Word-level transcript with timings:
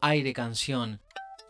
Aire 0.00 0.32
Canción. 0.32 1.00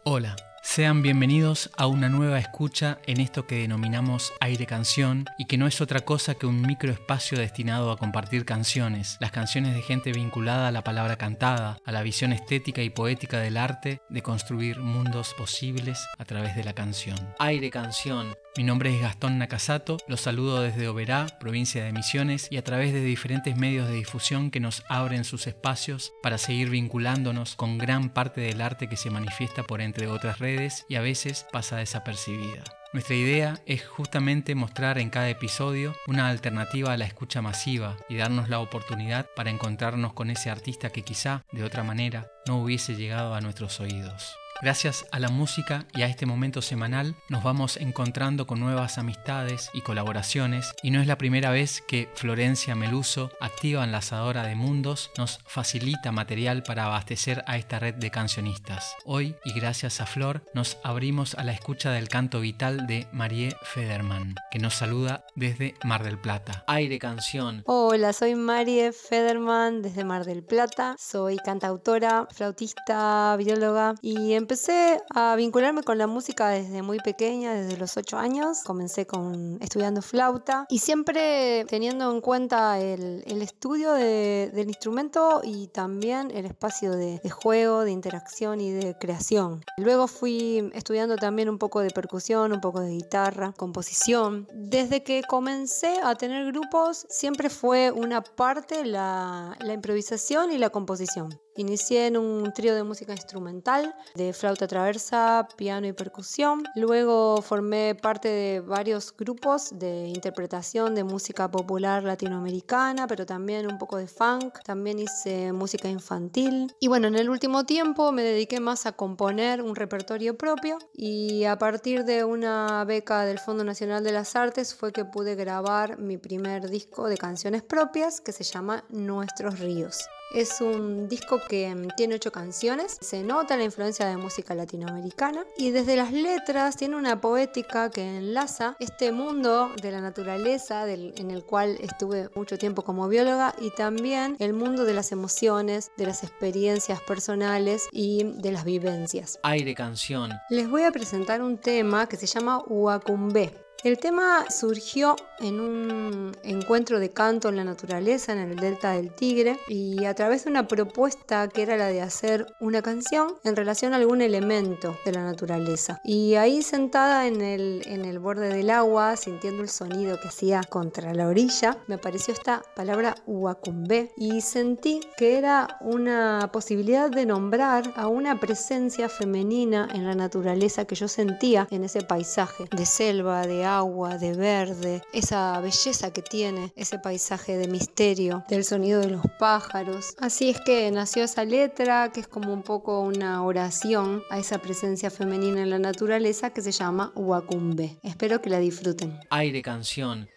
Hola, 0.04 0.36
sean 0.68 1.00
bienvenidos 1.00 1.70
a 1.78 1.86
una 1.86 2.10
nueva 2.10 2.38
escucha 2.38 2.98
en 3.06 3.20
esto 3.20 3.46
que 3.46 3.60
denominamos 3.60 4.34
aire 4.38 4.66
canción 4.66 5.24
y 5.38 5.46
que 5.46 5.56
no 5.56 5.66
es 5.66 5.80
otra 5.80 6.00
cosa 6.00 6.34
que 6.34 6.44
un 6.44 6.60
microespacio 6.60 7.38
destinado 7.38 7.90
a 7.90 7.96
compartir 7.96 8.44
canciones, 8.44 9.16
las 9.18 9.30
canciones 9.30 9.74
de 9.74 9.80
gente 9.80 10.12
vinculada 10.12 10.68
a 10.68 10.70
la 10.70 10.84
palabra 10.84 11.16
cantada, 11.16 11.78
a 11.86 11.90
la 11.90 12.02
visión 12.02 12.34
estética 12.34 12.82
y 12.82 12.90
poética 12.90 13.40
del 13.40 13.56
arte 13.56 14.02
de 14.10 14.22
construir 14.22 14.78
mundos 14.80 15.34
posibles 15.38 16.06
a 16.18 16.26
través 16.26 16.54
de 16.54 16.64
la 16.64 16.74
canción. 16.74 17.16
Aire 17.38 17.70
Canción. 17.70 18.36
Mi 18.56 18.64
nombre 18.64 18.92
es 18.92 19.00
Gastón 19.00 19.38
Nakasato, 19.38 19.98
los 20.08 20.20
saludo 20.20 20.62
desde 20.62 20.88
Oberá, 20.88 21.28
provincia 21.38 21.84
de 21.84 21.92
Misiones, 21.92 22.48
y 22.50 22.56
a 22.56 22.64
través 22.64 22.92
de 22.92 23.00
diferentes 23.02 23.56
medios 23.56 23.86
de 23.86 23.94
difusión 23.94 24.50
que 24.50 24.58
nos 24.58 24.82
abren 24.88 25.22
sus 25.22 25.46
espacios 25.46 26.12
para 26.24 26.38
seguir 26.38 26.68
vinculándonos 26.68 27.54
con 27.54 27.78
gran 27.78 28.10
parte 28.10 28.40
del 28.40 28.60
arte 28.60 28.88
que 28.88 28.96
se 28.96 29.10
manifiesta 29.10 29.62
por 29.62 29.80
entre 29.80 30.08
otras 30.08 30.40
redes 30.40 30.57
y 30.88 30.96
a 30.96 31.00
veces 31.00 31.46
pasa 31.52 31.76
desapercibida. 31.76 32.64
Nuestra 32.92 33.14
idea 33.14 33.60
es 33.66 33.86
justamente 33.86 34.54
mostrar 34.54 34.98
en 34.98 35.10
cada 35.10 35.28
episodio 35.28 35.94
una 36.06 36.28
alternativa 36.28 36.92
a 36.92 36.96
la 36.96 37.04
escucha 37.04 37.42
masiva 37.42 37.96
y 38.08 38.16
darnos 38.16 38.48
la 38.48 38.60
oportunidad 38.60 39.26
para 39.36 39.50
encontrarnos 39.50 40.14
con 40.14 40.30
ese 40.30 40.48
artista 40.48 40.90
que 40.90 41.02
quizá, 41.02 41.44
de 41.52 41.64
otra 41.64 41.84
manera, 41.84 42.32
no 42.46 42.62
hubiese 42.62 42.96
llegado 42.96 43.34
a 43.34 43.40
nuestros 43.42 43.78
oídos. 43.80 44.34
Gracias 44.60 45.06
a 45.12 45.20
la 45.20 45.28
música 45.28 45.86
y 45.94 46.02
a 46.02 46.06
este 46.06 46.26
momento 46.26 46.62
semanal 46.62 47.14
nos 47.28 47.44
vamos 47.44 47.76
encontrando 47.76 48.48
con 48.48 48.58
nuevas 48.58 48.98
amistades 48.98 49.70
y 49.72 49.82
colaboraciones 49.82 50.72
y 50.82 50.90
no 50.90 51.00
es 51.00 51.06
la 51.06 51.16
primera 51.16 51.52
vez 51.52 51.80
que 51.86 52.10
Florencia 52.16 52.74
Meluso, 52.74 53.30
activa 53.40 53.84
enlazadora 53.84 54.42
de 54.42 54.56
mundos, 54.56 55.12
nos 55.16 55.38
facilita 55.46 56.10
material 56.10 56.64
para 56.64 56.86
abastecer 56.86 57.44
a 57.46 57.56
esta 57.56 57.78
red 57.78 57.94
de 57.94 58.10
cancionistas. 58.10 58.96
Hoy, 59.04 59.36
y 59.44 59.52
gracias 59.52 60.00
a 60.00 60.06
Flor, 60.06 60.42
nos 60.54 60.78
abrimos 60.82 61.36
a 61.36 61.44
la 61.44 61.52
escucha 61.52 61.92
del 61.92 62.08
canto 62.08 62.40
vital 62.40 62.88
de 62.88 63.06
Marie 63.12 63.54
Federman, 63.62 64.34
que 64.50 64.58
nos 64.58 64.74
saluda 64.74 65.24
desde 65.36 65.76
Mar 65.84 66.02
del 66.02 66.18
Plata. 66.18 66.64
Aire 66.66 66.98
Canción. 66.98 67.62
Hola, 67.66 68.12
soy 68.12 68.34
Marie 68.34 68.90
Federman 68.90 69.82
desde 69.82 70.02
Mar 70.02 70.24
del 70.24 70.42
Plata, 70.42 70.96
soy 70.98 71.36
cantautora, 71.36 72.26
flautista, 72.32 73.36
bióloga 73.36 73.94
y 74.02 74.32
en 74.32 74.47
empecé 74.48 75.02
a 75.10 75.36
vincularme 75.36 75.82
con 75.82 75.98
la 75.98 76.06
música 76.06 76.48
desde 76.48 76.80
muy 76.80 77.00
pequeña, 77.00 77.52
desde 77.52 77.76
los 77.76 77.98
8 77.98 78.16
años. 78.16 78.62
Comencé 78.64 79.06
con 79.06 79.58
estudiando 79.60 80.00
flauta 80.00 80.64
y 80.70 80.78
siempre 80.78 81.66
teniendo 81.68 82.10
en 82.10 82.22
cuenta 82.22 82.80
el, 82.80 83.42
estudio 83.42 83.92
del 83.92 84.68
instrumento 84.68 85.42
y 85.44 85.68
también 85.68 86.30
el 86.30 86.46
espacio 86.46 86.92
de, 86.92 87.20
juego, 87.28 87.84
de 87.84 87.90
interacción 87.90 88.62
y 88.62 88.70
de 88.70 88.96
creación. 88.98 89.62
Luego 89.76 90.06
fui 90.06 90.70
estudiando 90.72 91.16
también 91.16 91.50
un 91.50 91.58
poco 91.58 91.80
de 91.80 91.90
percusión, 91.90 92.50
un 92.52 92.62
poco 92.62 92.80
de 92.80 92.92
guitarra, 92.92 93.52
composición. 93.52 94.48
Desde 94.54 95.02
que 95.02 95.24
comencé 95.28 96.00
a 96.02 96.14
tener 96.14 96.46
grupos, 96.46 97.04
siempre 97.10 97.50
fue 97.50 97.92
una 97.92 98.22
parte 98.22 98.86
la, 98.86 99.58
la 99.60 99.74
improvisación 99.74 100.52
y 100.52 100.56
la 100.56 100.70
composición. 100.70 101.38
Inicié 101.58 102.06
en 102.06 102.16
un 102.16 102.52
trío 102.52 102.72
de 102.76 102.84
música 102.84 103.12
instrumental, 103.12 103.92
de 104.14 104.32
flauta 104.32 104.68
traversa, 104.68 105.48
piano 105.56 105.88
y 105.88 105.92
percusión. 105.92 106.62
Luego 106.76 107.42
formé 107.42 107.96
parte 107.96 108.28
de 108.28 108.60
varios 108.60 109.12
grupos 109.16 109.76
de 109.76 110.06
interpretación 110.06 110.94
de 110.94 111.02
música 111.02 111.50
popular 111.50 112.04
latinoamericana, 112.04 113.08
pero 113.08 113.26
también 113.26 113.66
un 113.66 113.76
poco 113.76 113.96
de 113.96 114.06
funk. 114.06 114.60
También 114.64 115.00
hice 115.00 115.52
música 115.52 115.88
infantil. 115.88 116.72
Y 116.78 116.86
bueno, 116.86 117.08
en 117.08 117.16
el 117.16 117.28
último 117.28 117.64
tiempo 117.64 118.12
me 118.12 118.22
dediqué 118.22 118.60
más 118.60 118.86
a 118.86 118.92
componer 118.92 119.60
un 119.60 119.74
repertorio 119.74 120.38
propio 120.38 120.78
y 120.94 121.42
a 121.42 121.58
partir 121.58 122.04
de 122.04 122.22
una 122.22 122.84
beca 122.84 123.24
del 123.24 123.40
Fondo 123.40 123.64
Nacional 123.64 124.04
de 124.04 124.12
las 124.12 124.36
Artes 124.36 124.76
fue 124.76 124.92
que 124.92 125.04
pude 125.04 125.34
grabar 125.34 125.98
mi 125.98 126.18
primer 126.18 126.70
disco 126.70 127.08
de 127.08 127.16
canciones 127.16 127.64
propias 127.64 128.20
que 128.20 128.30
se 128.30 128.44
llama 128.44 128.84
Nuestros 128.90 129.58
Ríos. 129.58 130.08
Es 130.34 130.60
un 130.60 131.08
disco 131.08 131.40
que 131.48 131.74
mm, 131.74 131.88
tiene 131.96 132.16
ocho 132.16 132.30
canciones, 132.30 132.98
se 133.00 133.22
nota 133.22 133.56
la 133.56 133.64
influencia 133.64 134.06
de 134.06 134.16
música 134.16 134.54
latinoamericana 134.54 135.44
y 135.56 135.70
desde 135.70 135.96
las 135.96 136.12
letras 136.12 136.76
tiene 136.76 136.96
una 136.96 137.20
poética 137.20 137.90
que 137.90 138.18
enlaza 138.18 138.76
este 138.78 139.10
mundo 139.10 139.70
de 139.80 139.90
la 139.90 140.00
naturaleza 140.00 140.88
en 140.90 141.30
el 141.30 141.44
cual 141.44 141.78
estuve 141.80 142.28
mucho 142.34 142.58
tiempo 142.58 142.82
como 142.82 143.08
bióloga 143.08 143.54
y 143.58 143.70
también 143.70 144.36
el 144.38 144.52
mundo 144.52 144.84
de 144.84 144.94
las 144.94 145.12
emociones, 145.12 145.90
de 145.96 146.06
las 146.06 146.22
experiencias 146.22 147.00
personales 147.02 147.88
y 147.92 148.24
de 148.24 148.52
las 148.52 148.64
vivencias. 148.64 149.38
Aire 149.42 149.74
canción. 149.74 150.32
Les 150.50 150.68
voy 150.68 150.82
a 150.82 150.92
presentar 150.92 151.40
un 151.40 151.58
tema 151.58 152.06
que 152.06 152.16
se 152.16 152.26
llama 152.26 152.62
Huacumbe. 152.66 153.67
El 153.84 153.96
tema 153.98 154.50
surgió 154.50 155.14
en 155.38 155.60
un 155.60 156.36
encuentro 156.42 156.98
de 156.98 157.12
canto 157.12 157.48
en 157.48 157.54
la 157.54 157.62
naturaleza 157.62 158.32
en 158.32 158.40
el 158.40 158.56
delta 158.56 158.90
del 158.90 159.14
Tigre 159.14 159.56
y 159.68 160.04
a 160.04 160.14
través 160.14 160.44
de 160.44 160.50
una 160.50 160.66
propuesta 160.66 161.46
que 161.46 161.62
era 161.62 161.76
la 161.76 161.86
de 161.86 162.02
hacer 162.02 162.46
una 162.58 162.82
canción 162.82 163.36
en 163.44 163.54
relación 163.54 163.92
a 163.92 163.96
algún 163.96 164.20
elemento 164.20 164.96
de 165.04 165.12
la 165.12 165.22
naturaleza. 165.22 166.00
Y 166.02 166.34
ahí 166.34 166.62
sentada 166.62 167.28
en 167.28 167.40
el, 167.40 167.82
en 167.86 168.04
el 168.04 168.18
borde 168.18 168.48
del 168.48 168.70
agua, 168.70 169.14
sintiendo 169.16 169.62
el 169.62 169.68
sonido 169.68 170.18
que 170.20 170.26
hacía 170.26 170.62
contra 170.68 171.14
la 171.14 171.28
orilla, 171.28 171.78
me 171.86 171.94
apareció 171.94 172.34
esta 172.34 172.64
palabra 172.74 173.14
huacumbe 173.26 174.10
y 174.16 174.40
sentí 174.40 174.98
que 175.16 175.38
era 175.38 175.78
una 175.82 176.50
posibilidad 176.52 177.10
de 177.10 177.26
nombrar 177.26 177.92
a 177.94 178.08
una 178.08 178.40
presencia 178.40 179.08
femenina 179.08 179.88
en 179.94 180.04
la 180.04 180.16
naturaleza 180.16 180.84
que 180.84 180.96
yo 180.96 181.06
sentía 181.06 181.68
en 181.70 181.84
ese 181.84 182.02
paisaje 182.02 182.64
de 182.76 182.84
selva, 182.84 183.46
de 183.46 183.67
agua, 183.76 184.18
de 184.18 184.34
verde, 184.34 185.02
esa 185.12 185.60
belleza 185.60 186.12
que 186.12 186.22
tiene 186.22 186.72
ese 186.76 186.98
paisaje 186.98 187.56
de 187.56 187.68
misterio, 187.68 188.44
del 188.48 188.64
sonido 188.64 189.00
de 189.00 189.10
los 189.10 189.22
pájaros. 189.38 190.14
Así 190.18 190.50
es 190.50 190.60
que 190.60 190.90
nació 190.90 191.24
esa 191.24 191.44
letra, 191.44 192.10
que 192.12 192.20
es 192.20 192.28
como 192.28 192.52
un 192.52 192.62
poco 192.62 193.00
una 193.00 193.44
oración 193.44 194.22
a 194.30 194.38
esa 194.38 194.58
presencia 194.58 195.10
femenina 195.10 195.62
en 195.62 195.70
la 195.70 195.78
naturaleza 195.78 196.50
que 196.50 196.62
se 196.62 196.72
llama 196.72 197.12
Huacumbe. 197.14 197.98
Espero 198.02 198.40
que 198.40 198.50
la 198.50 198.58
disfruten. 198.58 199.18
Aire 199.30 199.62
canción. 199.62 200.28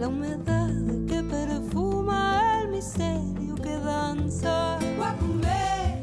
la 0.00 0.08
humedad 0.08 0.70
que 1.06 1.22
perfuma 1.22 2.60
el 2.62 2.68
misterio 2.70 3.54
que 3.56 3.76
danza. 3.78 4.78
Guacumé. 4.96 6.02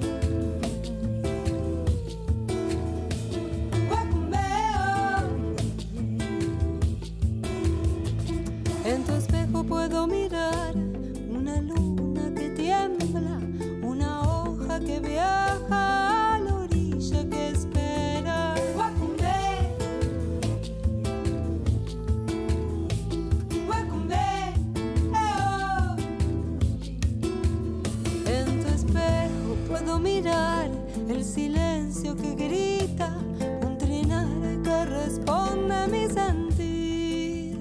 Guacumé. 3.89 4.51
Oh. 8.83 8.87
En 8.87 9.03
tu 9.03 9.13
espejo 9.13 9.63
puedo 9.63 10.07
mirar 10.07 10.75
una 11.29 11.61
luna 11.61 12.33
que 12.35 12.49
tiembla, 12.49 13.39
una 13.81 14.21
hoja 14.21 14.79
que 14.79 14.99
viaja. 14.99 15.50
Mi 35.87 36.07
sentir 36.07 37.57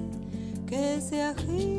que 0.67 1.01
se 1.01 1.23
agita. 1.23 1.70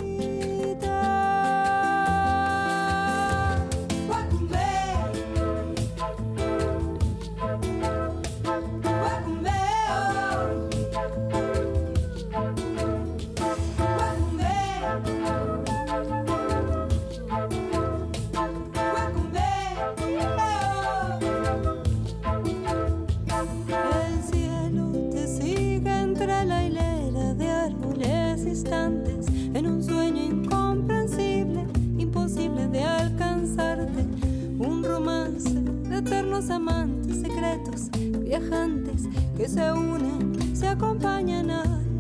Amantes 36.50 37.22
secretos, 37.22 37.90
viajantes 38.20 39.04
que 39.38 39.48
se 39.48 39.72
unen, 39.72 40.56
se 40.56 40.68
acompañan 40.68 41.50
al 41.52 41.91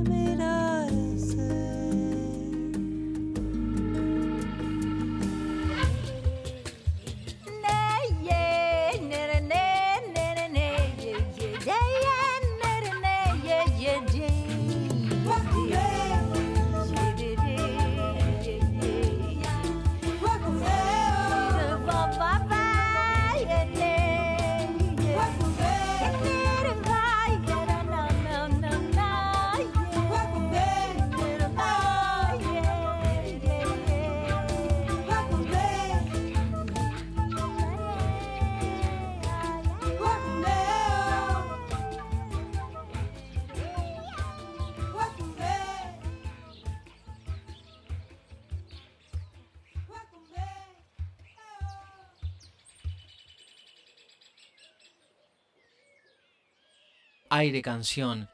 Aire 57.33 57.61
canción. 57.61 58.27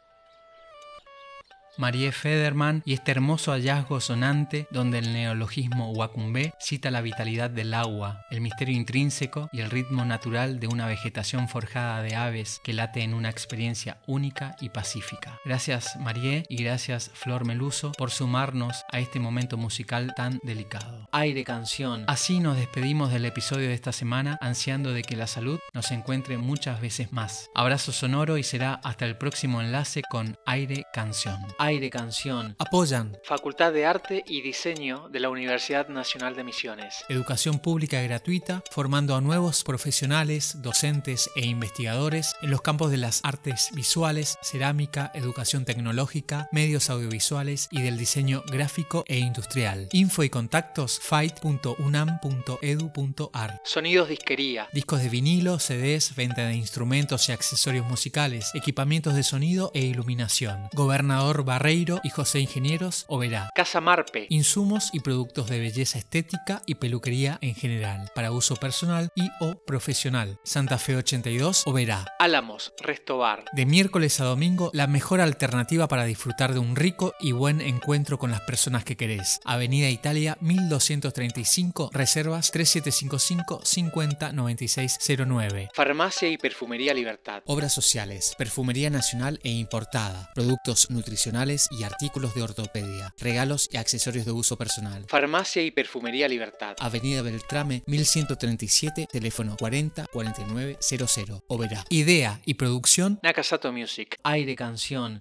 Marie 1.77 2.11
Federman 2.11 2.81
y 2.85 2.93
este 2.93 3.11
hermoso 3.11 3.51
hallazgo 3.51 4.01
sonante 4.01 4.67
donde 4.71 4.99
el 4.99 5.13
neologismo 5.13 5.91
Wacumbé 5.91 6.53
cita 6.59 6.91
la 6.91 7.01
vitalidad 7.01 7.49
del 7.49 7.73
agua, 7.73 8.25
el 8.31 8.41
misterio 8.41 8.75
intrínseco 8.75 9.49
y 9.51 9.61
el 9.61 9.69
ritmo 9.69 10.03
natural 10.05 10.59
de 10.59 10.67
una 10.67 10.87
vegetación 10.87 11.47
forjada 11.47 12.01
de 12.01 12.15
aves 12.15 12.59
que 12.63 12.73
late 12.73 13.01
en 13.01 13.13
una 13.13 13.29
experiencia 13.29 13.97
única 14.07 14.55
y 14.59 14.69
pacífica. 14.69 15.39
Gracias 15.45 15.95
Marie 15.99 16.45
y 16.49 16.63
gracias 16.63 17.11
Flor 17.13 17.45
Meluso 17.45 17.91
por 17.91 18.11
sumarnos 18.11 18.83
a 18.91 18.99
este 18.99 19.19
momento 19.19 19.57
musical 19.57 20.13
tan 20.15 20.39
delicado. 20.43 21.07
Aire 21.11 21.43
canción. 21.43 22.05
Así 22.07 22.39
nos 22.39 22.57
despedimos 22.57 23.11
del 23.11 23.25
episodio 23.25 23.67
de 23.67 23.73
esta 23.73 23.91
semana 23.91 24.37
ansiando 24.41 24.93
de 24.93 25.03
que 25.03 25.15
la 25.15 25.27
salud 25.27 25.59
nos 25.73 25.91
encuentre 25.91 26.37
muchas 26.37 26.81
veces 26.81 27.11
más. 27.11 27.49
Abrazo 27.53 27.91
sonoro 27.91 28.37
y 28.37 28.43
será 28.43 28.73
hasta 28.83 29.05
el 29.05 29.17
próximo 29.17 29.61
enlace 29.61 30.01
con 30.09 30.37
Aire 30.45 30.85
Canción. 30.93 31.37
Aire 31.67 31.89
canción. 31.89 32.55
Apoyan 32.59 33.17
Facultad 33.25 33.73
de 33.73 33.85
Arte 33.85 34.23
y 34.25 34.39
Diseño 34.39 35.09
de 35.09 35.19
la 35.19 35.27
Universidad 35.27 35.89
Nacional 35.89 36.33
de 36.33 36.45
Misiones. 36.45 37.03
Educación 37.09 37.59
pública 37.59 38.01
gratuita, 38.01 38.63
formando 38.71 39.17
a 39.17 39.21
nuevos 39.21 39.65
profesionales, 39.65 40.61
docentes 40.61 41.29
e 41.35 41.45
investigadores 41.45 42.37
en 42.41 42.51
los 42.51 42.61
campos 42.61 42.89
de 42.89 42.95
las 42.95 43.19
artes 43.25 43.71
visuales, 43.73 44.37
cerámica, 44.41 45.11
educación 45.13 45.65
tecnológica, 45.65 46.47
medios 46.53 46.89
audiovisuales 46.89 47.67
y 47.69 47.81
del 47.81 47.97
diseño 47.97 48.43
gráfico 48.49 49.03
e 49.05 49.17
industrial. 49.17 49.89
Info 49.91 50.23
y 50.23 50.29
contactos 50.29 51.01
fight.unam.edu.ar. 51.01 53.61
Sonidos 53.65 54.07
disquería, 54.07 54.69
discos 54.71 55.01
de 55.01 55.09
vinilo, 55.09 55.59
CDs, 55.59 56.15
venta 56.15 56.45
de 56.45 56.55
instrumentos 56.55 57.27
y 57.27 57.33
accesorios 57.33 57.85
musicales, 57.87 58.51
equipamientos 58.53 59.15
de 59.15 59.23
sonido 59.23 59.69
e 59.73 59.81
iluminación. 59.81 60.69
Gobernador 60.71 61.43
Barreiro 61.57 62.01
y 62.03 62.11
José 62.11 62.39
Ingenieros, 62.39 63.05
Oberá. 63.07 63.49
Casa 63.55 63.81
Marpe, 63.81 64.27
insumos 64.29 64.91
y 64.93 64.99
productos 64.99 65.49
de 65.49 65.57
belleza 65.57 65.97
estética 65.97 66.61
y 66.67 66.75
peluquería 66.75 67.39
en 67.41 67.55
general, 67.55 68.11
para 68.13 68.31
uso 68.31 68.57
personal 68.57 69.09
y 69.15 69.31
o 69.39 69.55
profesional. 69.65 70.39
Santa 70.43 70.77
Fe 70.77 70.97
82, 70.97 71.63
Oberá. 71.65 72.13
Álamos, 72.19 72.73
Resto 72.79 73.17
Bar. 73.17 73.45
De 73.53 73.65
miércoles 73.65 74.19
a 74.19 74.25
domingo, 74.25 74.69
la 74.71 74.85
mejor 74.85 75.19
alternativa 75.19 75.87
para 75.87 76.05
disfrutar 76.05 76.53
de 76.53 76.59
un 76.59 76.75
rico 76.75 77.15
y 77.19 77.31
buen 77.31 77.61
encuentro 77.61 78.19
con 78.19 78.29
las 78.29 78.41
personas 78.41 78.83
que 78.83 78.95
querés. 78.95 79.39
Avenida 79.43 79.89
Italia 79.89 80.37
1235, 80.41 81.89
reservas 81.91 82.51
3755 82.51 83.61
50 83.65 84.31
9609. 84.31 85.69
Farmacia 85.73 86.29
y 86.29 86.37
Perfumería 86.37 86.93
Libertad. 86.93 87.41
Obras 87.47 87.73
sociales, 87.73 88.35
perfumería 88.37 88.91
nacional 88.91 89.39
e 89.43 89.49
importada, 89.49 90.29
productos 90.35 90.91
nutricionales 90.91 91.46
y 91.71 91.83
artículos 91.83 92.35
de 92.35 92.43
ortopedia, 92.43 93.13
regalos 93.17 93.69
y 93.71 93.77
accesorios 93.77 94.25
de 94.25 94.31
uso 94.31 94.57
personal. 94.57 95.05
Farmacia 95.07 95.61
y 95.63 95.71
Perfumería 95.71 96.27
Libertad. 96.27 96.75
Avenida 96.79 97.21
Beltrame 97.21 97.83
1137, 97.85 99.07
teléfono 99.09 99.55
40 99.57 100.07
49 100.11 100.77
00. 100.81 101.43
Oberá. 101.47 101.85
Idea 101.89 102.41
y 102.45 102.55
producción 102.55 103.19
Nakasato 103.23 103.71
Music. 103.71 104.19
Aire 104.23 104.55
canción. 104.55 105.15